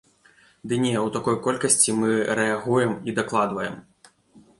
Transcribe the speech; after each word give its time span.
Ды 0.69 0.77
не, 0.85 0.93
у 1.07 1.11
такой 1.17 1.35
колькасці 1.47 1.95
мы 1.99 2.09
рэагуем 2.39 2.97
і 3.11 3.15
дакладваем. 3.21 3.77